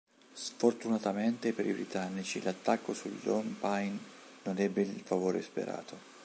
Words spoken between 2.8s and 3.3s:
sul